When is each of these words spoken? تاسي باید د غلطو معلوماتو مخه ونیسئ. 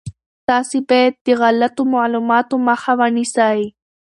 تاسي 0.47 0.79
باید 0.89 1.13
د 1.25 1.27
غلطو 1.41 1.83
معلوماتو 1.93 2.55
مخه 2.67 2.91
ونیسئ. 2.99 3.61